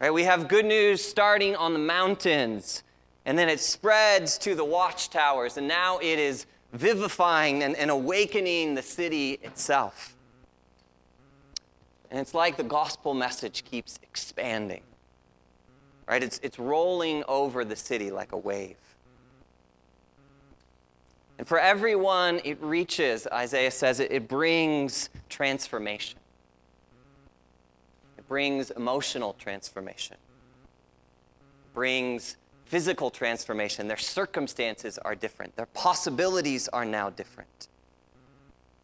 Right? 0.00 0.10
We 0.10 0.24
have 0.24 0.48
good 0.48 0.64
news 0.64 1.04
starting 1.04 1.54
on 1.54 1.74
the 1.74 1.78
mountains, 1.78 2.82
and 3.26 3.38
then 3.38 3.50
it 3.50 3.60
spreads 3.60 4.38
to 4.38 4.54
the 4.54 4.64
watchtowers, 4.64 5.58
and 5.58 5.68
now 5.68 5.98
it 5.98 6.18
is 6.18 6.46
vivifying 6.72 7.62
and, 7.62 7.76
and 7.76 7.90
awakening 7.90 8.74
the 8.74 8.82
city 8.82 9.32
itself. 9.42 10.13
And 12.14 12.20
it's 12.20 12.32
like 12.32 12.56
the 12.56 12.62
gospel 12.62 13.12
message 13.12 13.64
keeps 13.64 13.98
expanding. 14.04 14.82
Right? 16.06 16.22
It's, 16.22 16.38
it's 16.44 16.60
rolling 16.60 17.24
over 17.26 17.64
the 17.64 17.74
city 17.74 18.12
like 18.12 18.30
a 18.30 18.36
wave. 18.36 18.76
And 21.36 21.48
for 21.48 21.58
everyone 21.58 22.40
it 22.44 22.62
reaches, 22.62 23.26
Isaiah 23.32 23.72
says 23.72 23.98
it, 23.98 24.12
it 24.12 24.28
brings 24.28 25.10
transformation. 25.28 26.20
It 28.16 28.28
brings 28.28 28.70
emotional 28.70 29.32
transformation. 29.32 30.16
It 31.40 31.74
brings 31.74 32.36
physical 32.64 33.10
transformation. 33.10 33.88
Their 33.88 33.96
circumstances 33.96 34.98
are 34.98 35.16
different. 35.16 35.56
Their 35.56 35.66
possibilities 35.66 36.68
are 36.68 36.84
now 36.84 37.10
different. 37.10 37.66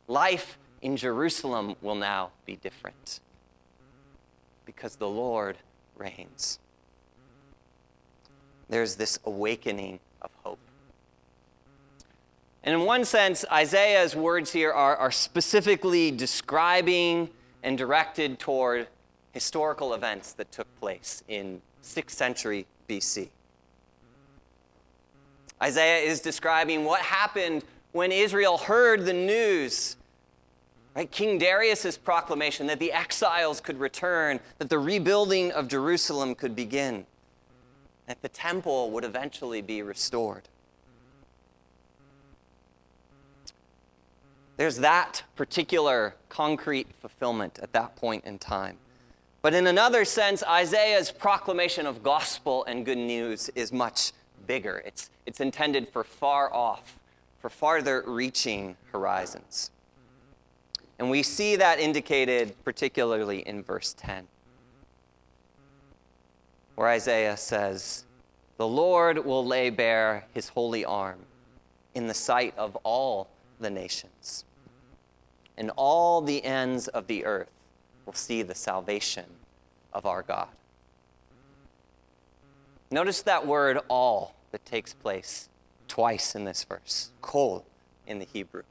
Life 0.08 0.58
in 0.82 0.96
Jerusalem 0.96 1.76
will 1.82 1.94
now 1.94 2.30
be 2.46 2.56
different 2.56 3.20
because 4.64 4.96
the 4.96 5.08
Lord 5.08 5.56
reigns. 5.96 6.58
There's 8.68 8.96
this 8.96 9.18
awakening 9.24 10.00
of 10.22 10.30
hope. 10.44 10.58
And 12.62 12.74
in 12.74 12.82
one 12.82 13.04
sense, 13.04 13.44
Isaiah's 13.50 14.14
words 14.14 14.52
here 14.52 14.72
are, 14.72 14.96
are 14.96 15.10
specifically 15.10 16.10
describing 16.10 17.30
and 17.62 17.76
directed 17.76 18.38
toward 18.38 18.86
historical 19.32 19.94
events 19.94 20.32
that 20.34 20.52
took 20.52 20.66
place 20.78 21.22
in 21.28 21.62
6th 21.82 22.10
century 22.10 22.66
BC. 22.88 23.28
Isaiah 25.62 26.08
is 26.08 26.20
describing 26.20 26.84
what 26.84 27.00
happened 27.00 27.64
when 27.92 28.12
Israel 28.12 28.56
heard 28.56 29.04
the 29.04 29.12
news. 29.12 29.96
Right? 30.94 31.10
King 31.10 31.38
Darius' 31.38 31.96
proclamation 31.96 32.66
that 32.66 32.80
the 32.80 32.92
exiles 32.92 33.60
could 33.60 33.78
return, 33.78 34.40
that 34.58 34.68
the 34.68 34.78
rebuilding 34.78 35.52
of 35.52 35.68
Jerusalem 35.68 36.34
could 36.34 36.56
begin, 36.56 37.06
that 38.06 38.20
the 38.22 38.28
temple 38.28 38.90
would 38.90 39.04
eventually 39.04 39.62
be 39.62 39.82
restored. 39.82 40.48
There's 44.56 44.78
that 44.78 45.22
particular 45.36 46.16
concrete 46.28 46.88
fulfillment 47.00 47.58
at 47.62 47.72
that 47.72 47.96
point 47.96 48.24
in 48.24 48.38
time. 48.38 48.76
But 49.42 49.54
in 49.54 49.66
another 49.66 50.04
sense, 50.04 50.42
Isaiah's 50.42 51.10
proclamation 51.10 51.86
of 51.86 52.02
gospel 52.02 52.64
and 52.64 52.84
good 52.84 52.98
news 52.98 53.48
is 53.54 53.72
much 53.72 54.12
bigger. 54.46 54.82
It's, 54.84 55.08
it's 55.24 55.40
intended 55.40 55.88
for 55.88 56.04
far 56.04 56.52
off, 56.52 56.98
for 57.40 57.48
farther 57.48 58.04
reaching 58.06 58.76
horizons. 58.92 59.70
And 61.00 61.10
we 61.10 61.24
see 61.24 61.56
that 61.56 61.80
indicated 61.80 62.54
particularly 62.62 63.40
in 63.40 63.64
verse 63.64 63.94
10, 63.98 64.28
where 66.76 66.88
Isaiah 66.88 67.38
says, 67.38 68.04
The 68.58 68.68
Lord 68.68 69.24
will 69.24 69.44
lay 69.44 69.70
bare 69.70 70.26
his 70.34 70.50
holy 70.50 70.84
arm 70.84 71.20
in 71.94 72.06
the 72.06 72.14
sight 72.14 72.54
of 72.56 72.76
all 72.84 73.28
the 73.58 73.70
nations 73.70 74.44
and 75.60 75.70
all 75.76 76.22
the 76.22 76.44
ends 76.44 76.88
of 76.88 77.06
the 77.06 77.24
earth 77.26 77.50
will 78.06 78.14
see 78.14 78.42
the 78.42 78.54
salvation 78.54 79.26
of 79.92 80.06
our 80.06 80.22
God. 80.22 80.48
Notice 82.90 83.22
that 83.22 83.46
word 83.46 83.78
all 83.88 84.34
that 84.52 84.64
takes 84.64 84.94
place 84.94 85.48
twice 85.86 86.34
in 86.34 86.44
this 86.44 86.64
verse, 86.64 87.10
kol 87.20 87.64
in 88.06 88.18
the 88.18 88.24
Hebrew. 88.24 88.62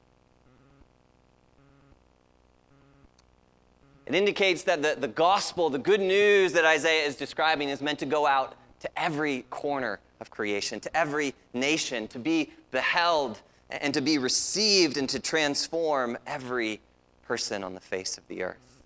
It 4.09 4.15
indicates 4.15 4.63
that 4.63 4.81
the, 4.81 4.95
the 4.99 5.07
gospel, 5.07 5.69
the 5.69 5.77
good 5.77 6.01
news 6.01 6.53
that 6.53 6.65
Isaiah 6.65 7.05
is 7.05 7.15
describing, 7.15 7.69
is 7.69 7.79
meant 7.79 7.99
to 7.99 8.07
go 8.07 8.25
out 8.25 8.55
to 8.79 8.89
every 8.99 9.43
corner 9.51 9.99
of 10.19 10.31
creation, 10.31 10.79
to 10.79 10.97
every 10.97 11.35
nation, 11.53 12.07
to 12.07 12.17
be 12.17 12.51
beheld 12.71 13.39
and 13.69 13.93
to 13.93 14.01
be 14.01 14.17
received 14.17 14.97
and 14.97 15.07
to 15.09 15.19
transform 15.19 16.17
every 16.25 16.81
person 17.23 17.63
on 17.63 17.75
the 17.75 17.79
face 17.79 18.17
of 18.17 18.27
the 18.27 18.41
earth. 18.41 18.81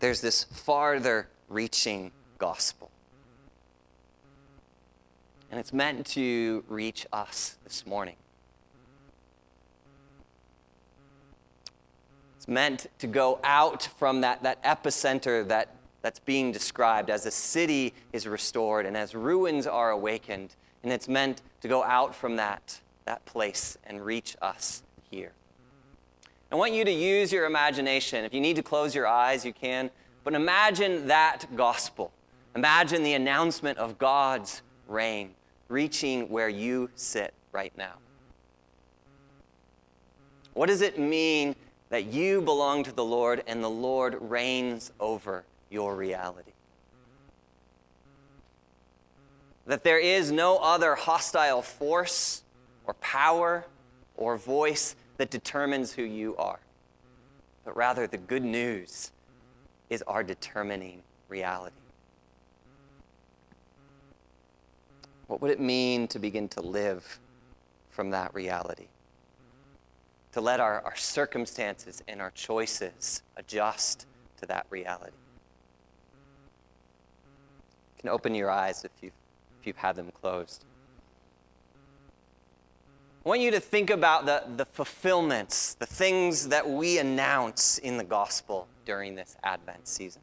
There's 0.00 0.20
this 0.20 0.44
farther 0.44 1.28
reaching 1.48 2.12
gospel. 2.36 2.90
And 5.50 5.58
it's 5.58 5.72
meant 5.72 6.04
to 6.08 6.64
reach 6.68 7.06
us 7.14 7.56
this 7.64 7.86
morning. 7.86 8.16
It's 12.44 12.48
meant 12.50 12.88
to 12.98 13.06
go 13.06 13.40
out 13.42 13.88
from 13.96 14.20
that, 14.20 14.42
that 14.42 14.62
epicenter 14.64 15.48
that, 15.48 15.76
that's 16.02 16.18
being 16.18 16.52
described 16.52 17.08
as 17.08 17.24
a 17.24 17.30
city 17.30 17.94
is 18.12 18.26
restored 18.26 18.84
and 18.84 18.98
as 18.98 19.14
ruins 19.14 19.66
are 19.66 19.92
awakened 19.92 20.54
and 20.82 20.92
it's 20.92 21.08
meant 21.08 21.40
to 21.62 21.68
go 21.68 21.82
out 21.82 22.14
from 22.14 22.36
that, 22.36 22.80
that 23.06 23.24
place 23.24 23.78
and 23.86 24.04
reach 24.04 24.36
us 24.42 24.82
here. 25.10 25.32
I 26.52 26.56
want 26.56 26.74
you 26.74 26.84
to 26.84 26.92
use 26.92 27.32
your 27.32 27.46
imagination. 27.46 28.26
If 28.26 28.34
you 28.34 28.42
need 28.42 28.56
to 28.56 28.62
close 28.62 28.94
your 28.94 29.06
eyes, 29.06 29.46
you 29.46 29.54
can. 29.54 29.90
But 30.22 30.34
imagine 30.34 31.06
that 31.06 31.46
gospel. 31.56 32.12
Imagine 32.54 33.04
the 33.04 33.14
announcement 33.14 33.78
of 33.78 33.96
God's 33.96 34.60
reign 34.86 35.30
reaching 35.70 36.28
where 36.28 36.50
you 36.50 36.90
sit 36.94 37.32
right 37.52 37.72
now. 37.78 37.94
What 40.52 40.66
does 40.66 40.82
it 40.82 40.98
mean 40.98 41.56
that 41.94 42.06
you 42.06 42.42
belong 42.42 42.82
to 42.82 42.90
the 42.90 43.04
Lord 43.04 43.44
and 43.46 43.62
the 43.62 43.70
Lord 43.70 44.16
reigns 44.20 44.90
over 44.98 45.44
your 45.70 45.94
reality? 45.94 46.50
that 49.66 49.84
there 49.84 50.00
is 50.00 50.32
no 50.32 50.58
other 50.58 50.96
hostile 50.96 51.62
force 51.62 52.42
or 52.84 52.94
power 52.94 53.64
or 54.16 54.36
voice 54.36 54.96
that 55.18 55.30
determines 55.30 55.92
who 55.92 56.02
you 56.02 56.36
are, 56.36 56.58
but 57.64 57.76
rather 57.76 58.08
the 58.08 58.18
good 58.18 58.42
news 58.42 59.12
is 59.88 60.02
our 60.02 60.24
determining 60.24 61.00
reality. 61.28 61.76
What 65.28 65.40
would 65.40 65.52
it 65.52 65.60
mean 65.60 66.08
to 66.08 66.18
begin 66.18 66.48
to 66.48 66.60
live 66.60 67.20
from 67.90 68.10
that 68.10 68.34
reality? 68.34 68.88
To 70.34 70.40
let 70.40 70.58
our, 70.58 70.82
our 70.84 70.96
circumstances 70.96 72.02
and 72.08 72.20
our 72.20 72.32
choices 72.32 73.22
adjust 73.36 74.04
to 74.40 74.46
that 74.46 74.66
reality. 74.68 75.12
You 77.96 78.00
can 78.00 78.10
open 78.10 78.34
your 78.34 78.50
eyes 78.50 78.84
if 78.84 78.90
you 79.00 79.12
if 79.60 79.68
you've 79.68 79.76
had 79.76 79.94
them 79.94 80.10
closed. 80.10 80.64
I 83.24 83.28
want 83.28 83.42
you 83.42 83.52
to 83.52 83.60
think 83.60 83.90
about 83.90 84.26
the, 84.26 84.42
the 84.56 84.66
fulfillments, 84.66 85.74
the 85.74 85.86
things 85.86 86.48
that 86.48 86.68
we 86.68 86.98
announce 86.98 87.78
in 87.78 87.96
the 87.96 88.02
gospel 88.02 88.66
during 88.84 89.14
this 89.14 89.36
Advent 89.44 89.86
season. 89.86 90.22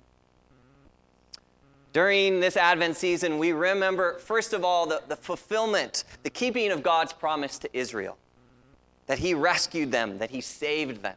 During 1.94 2.42
this 2.42 2.58
Advent 2.58 2.98
season, 2.98 3.40
we 3.40 3.54
remember, 3.54 4.20
first 4.20 4.52
of 4.52 4.66
all, 4.66 4.86
the, 4.88 5.02
the 5.08 5.16
fulfillment, 5.16 6.04
the 6.24 6.30
keeping 6.30 6.70
of 6.70 6.84
God's 6.84 7.14
promise 7.14 7.58
to 7.60 7.70
Israel 7.72 8.18
that 9.08 9.20
He 9.20 9.34
rescued 9.34 9.92
them, 9.92 10.18
that 10.20 10.32
He 10.32 10.42
saved 10.42 11.02
them, 11.02 11.16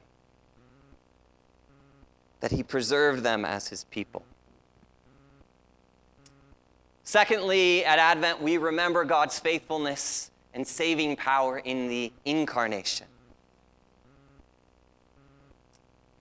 that 2.41 2.51
He 2.51 2.63
preserved 2.63 3.23
them 3.23 3.45
as 3.45 3.69
His 3.69 3.85
people. 3.85 4.25
Secondly, 7.05 7.85
at 7.85 7.99
Advent, 7.99 8.41
we 8.41 8.57
remember 8.57 9.05
God's 9.05 9.39
faithfulness 9.39 10.31
and 10.55 10.67
saving 10.67 11.17
power 11.17 11.59
in 11.59 11.89
the 11.89 12.13
incarnation. 12.25 13.07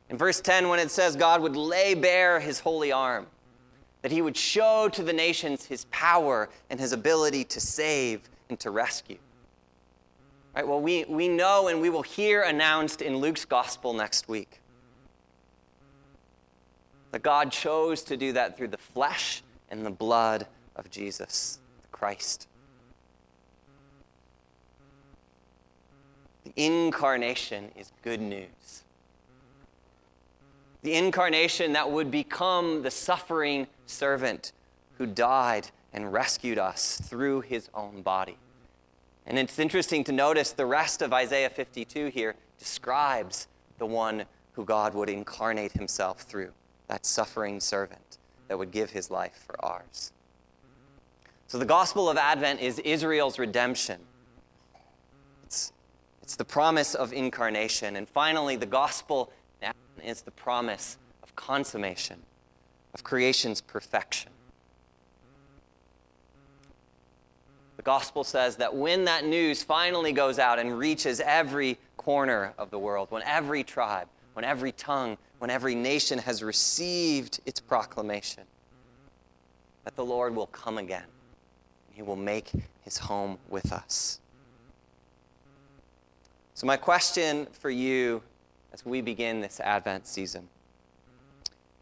In 0.09 0.17
verse 0.17 0.41
10, 0.41 0.67
when 0.67 0.79
it 0.79 0.91
says 0.91 1.15
God 1.15 1.41
would 1.41 1.55
lay 1.55 1.95
bare 1.95 2.39
his 2.39 2.59
holy 2.59 2.91
arm, 2.91 3.27
that 4.01 4.11
he 4.11 4.21
would 4.21 4.35
show 4.35 4.89
to 4.89 5.01
the 5.01 5.13
nations 5.13 5.65
his 5.65 5.85
power 5.85 6.49
and 6.69 6.79
his 6.79 6.91
ability 6.91 7.45
to 7.45 7.59
save 7.61 8.21
and 8.49 8.59
to 8.59 8.69
rescue. 8.69 9.17
Right, 10.55 10.67
well, 10.67 10.79
we, 10.79 11.03
we 11.05 11.27
know 11.27 11.67
and 11.67 11.81
we 11.81 11.89
will 11.89 12.03
hear 12.03 12.43
announced 12.43 13.01
in 13.01 13.17
Luke's 13.17 13.43
gospel 13.43 13.93
next 13.93 14.27
week 14.27 14.59
that 17.11 17.23
God 17.23 17.51
chose 17.51 18.03
to 18.03 18.17
do 18.17 18.33
that 18.33 18.55
through 18.55 18.67
the 18.67 18.77
flesh 18.77 19.41
and 19.69 19.83
the 19.83 19.89
blood 19.89 20.45
of 20.75 20.91
Jesus, 20.91 21.59
Christ. 21.91 22.47
The 26.43 26.53
incarnation 26.55 27.71
is 27.75 27.91
good 28.03 28.21
news. 28.21 28.83
The 30.83 30.93
incarnation 30.93 31.73
that 31.73 31.89
would 31.89 32.11
become 32.11 32.83
the 32.83 32.91
suffering 32.91 33.67
servant 33.85 34.51
who 34.97 35.07
died 35.07 35.69
and 35.93 36.11
rescued 36.11 36.59
us 36.59 36.99
through 37.03 37.41
his 37.41 37.69
own 37.73 38.01
body. 38.01 38.37
And 39.25 39.39
it's 39.39 39.57
interesting 39.57 40.03
to 40.05 40.11
notice 40.11 40.51
the 40.51 40.65
rest 40.65 41.01
of 41.01 41.13
Isaiah 41.13 41.49
52 41.49 42.07
here 42.07 42.35
describes 42.59 43.47
the 43.77 43.85
one 43.85 44.25
who 44.53 44.65
God 44.65 44.93
would 44.93 45.09
incarnate 45.09 45.73
himself 45.73 46.21
through, 46.21 46.51
that 46.87 47.05
suffering 47.05 47.59
servant 47.59 48.17
that 48.47 48.57
would 48.57 48.71
give 48.71 48.91
his 48.91 49.09
life 49.09 49.43
for 49.45 49.63
ours. 49.63 50.11
So 51.47 51.57
the 51.57 51.65
gospel 51.65 52.09
of 52.09 52.17
Advent 52.17 52.61
is 52.61 52.79
Israel's 52.79 53.39
redemption. 53.39 54.01
It's, 55.45 55.71
it's 56.21 56.35
the 56.35 56.45
promise 56.45 56.95
of 56.95 57.13
incarnation. 57.13 57.95
And 57.95 58.09
finally, 58.09 58.55
the 58.55 58.65
gospel 58.65 59.31
is 60.03 60.21
the 60.21 60.31
promise 60.31 60.97
of 61.21 61.35
consummation, 61.35 62.21
of 62.93 63.03
creation's 63.03 63.61
perfection. 63.61 64.31
The 67.83 67.91
gospel 67.91 68.23
says 68.23 68.55
that 68.57 68.73
when 68.73 69.05
that 69.05 69.25
news 69.25 69.61
finally 69.61 70.13
goes 70.13 70.39
out 70.39 70.57
and 70.57 70.77
reaches 70.79 71.19
every 71.19 71.77
corner 71.97 72.53
of 72.57 72.71
the 72.71 72.79
world, 72.79 73.11
when 73.11 73.23
every 73.23 73.63
tribe, 73.63 74.07
when 74.33 74.45
every 74.45 74.71
tongue, 74.71 75.17
when 75.39 75.49
every 75.49 75.75
nation 75.75 76.19
has 76.19 76.41
received 76.41 77.41
its 77.45 77.59
proclamation, 77.59 78.43
that 79.83 79.95
the 79.95 80.05
Lord 80.05 80.33
will 80.33 80.47
come 80.47 80.77
again 80.77 81.03
he 81.93 82.01
will 82.01 82.15
make 82.15 82.51
his 82.81 82.97
home 82.97 83.37
with 83.47 83.71
us. 83.71 84.19
So, 86.55 86.67
my 86.67 86.77
question 86.77 87.47
for 87.51 87.69
you 87.69 88.21
as 88.73 88.85
we 88.85 89.01
begin 89.01 89.41
this 89.41 89.59
Advent 89.59 90.07
season 90.07 90.49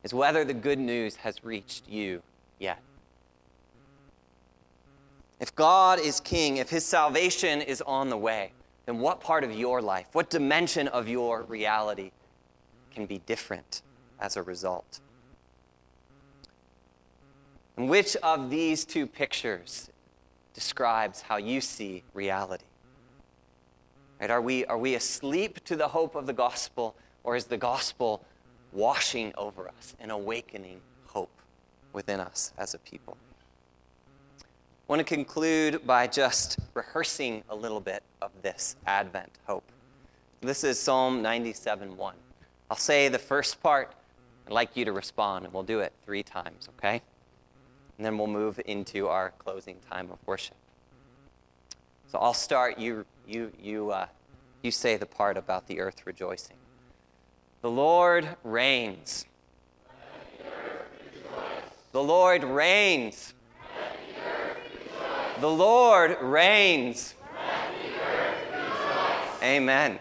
is 0.04 0.14
whether 0.14 0.44
the 0.44 0.54
good 0.54 0.80
news 0.80 1.18
has 1.18 1.44
reached 1.44 1.88
you 1.88 2.22
yet. 2.60 2.80
If 5.42 5.56
God 5.56 6.00
is 6.00 6.20
king, 6.20 6.58
if 6.58 6.70
his 6.70 6.86
salvation 6.86 7.62
is 7.62 7.82
on 7.82 8.10
the 8.10 8.18
way, 8.18 8.54
then 8.86 9.00
what 9.00 9.20
part 9.20 9.44
of 9.44 9.52
your 9.52 9.82
life, 9.82 10.08
what 10.14 10.30
dimension 10.30 10.88
of 10.88 11.08
your 11.08 11.42
reality 11.42 12.12
can 12.94 13.08
be 13.08 13.18
different 13.26 13.82
as 14.20 14.38
a 14.38 14.44
result? 14.44 15.00
And 17.76 17.90
which 17.90 18.16
of 18.18 18.52
these 18.52 18.86
two 18.86 19.08
pictures 19.08 19.90
describes 20.54 21.22
how 21.22 21.38
you 21.38 21.60
see 21.60 22.04
reality. 22.14 22.66
Right? 24.20 24.30
Are, 24.30 24.42
we, 24.42 24.64
are 24.66 24.78
we 24.78 24.94
asleep 24.94 25.64
to 25.64 25.76
the 25.76 25.88
hope 25.88 26.14
of 26.14 26.28
the 26.28 26.34
gospel, 26.34 26.94
or 27.24 27.36
is 27.36 27.46
the 27.46 27.58
gospel 27.58 28.24
washing 28.72 29.34
over 29.38 29.68
us 29.68 29.96
and 30.00 30.12
awakening 30.12 30.82
hope 31.08 31.32
within 31.94 32.20
us 32.20 32.54
as 32.60 32.76
a 32.76 32.78
people? 32.78 33.18
I 34.92 34.94
want 34.94 35.08
to 35.08 35.16
conclude 35.16 35.88
by 35.88 36.06
just 36.06 36.60
rehearsing 36.74 37.46
a 37.48 37.56
little 37.56 37.80
bit 37.80 38.04
of 38.22 38.30
this 38.42 38.76
Advent 38.86 39.32
hope. 39.48 39.64
This 40.42 40.66
is 40.66 40.78
Psalm 40.78 41.22
97 41.22 41.96
1. 41.96 42.16
I'll 42.70 42.76
say 42.76 43.08
the 43.08 43.18
first 43.18 43.64
part. 43.64 43.94
I'd 44.46 44.52
like 44.52 44.76
you 44.76 44.84
to 44.84 44.92
respond, 44.92 45.46
and 45.46 45.54
we'll 45.54 45.64
do 45.64 45.80
it 45.80 45.94
three 46.04 46.24
times, 46.24 46.68
okay? 46.78 47.02
and 47.98 48.06
then 48.06 48.18
we'll 48.18 48.28
move 48.28 48.60
into 48.66 49.08
our 49.08 49.32
closing 49.40 49.78
time 49.90 50.12
of 50.12 50.18
worship. 50.26 50.58
So 52.10 52.20
I'll 52.20 52.34
start. 52.34 52.78
You, 52.78 53.06
you, 53.26 53.54
you, 53.64 53.92
uh, 53.92 54.08
you 54.62 54.72
say 54.72 54.98
the 54.98 55.06
part 55.06 55.38
about 55.38 55.68
the 55.68 55.80
earth 55.80 56.06
rejoicing. 56.06 56.58
The 57.62 57.72
Lord 57.72 58.28
reigns. 58.44 59.26
The 61.94 62.04
Lord 62.04 62.44
reigns. 62.44 63.36
The 65.42 65.50
Lord 65.50 66.18
reigns. 66.22 67.16
Amen. 69.42 69.98